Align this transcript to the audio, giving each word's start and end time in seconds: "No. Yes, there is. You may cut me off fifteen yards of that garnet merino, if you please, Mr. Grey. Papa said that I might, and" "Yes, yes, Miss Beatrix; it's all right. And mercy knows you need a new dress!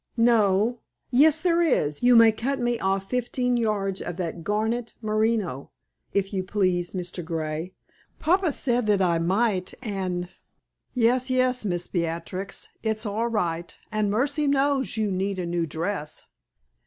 "No. 0.17 0.79
Yes, 1.11 1.41
there 1.41 1.61
is. 1.61 2.01
You 2.01 2.15
may 2.15 2.31
cut 2.31 2.59
me 2.59 2.79
off 2.79 3.07
fifteen 3.07 3.55
yards 3.55 4.01
of 4.01 4.17
that 4.17 4.43
garnet 4.43 4.95
merino, 4.99 5.69
if 6.11 6.33
you 6.33 6.43
please, 6.43 6.93
Mr. 6.93 7.23
Grey. 7.23 7.75
Papa 8.17 8.51
said 8.51 8.87
that 8.87 8.99
I 9.03 9.19
might, 9.19 9.75
and" 9.79 10.29
"Yes, 10.95 11.29
yes, 11.29 11.63
Miss 11.63 11.85
Beatrix; 11.85 12.69
it's 12.81 13.05
all 13.05 13.27
right. 13.27 13.77
And 13.91 14.09
mercy 14.09 14.47
knows 14.47 14.97
you 14.97 15.11
need 15.11 15.37
a 15.37 15.45
new 15.45 15.67
dress! 15.67 16.25